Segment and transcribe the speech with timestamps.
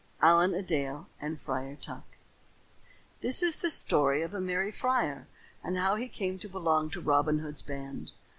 [0.19, 2.17] ALLEN A DALE AND FRIAR TUCK
[3.21, 5.27] This is the story of a merry friar
[5.63, 8.11] and how he came to belong to Robin Hood's band.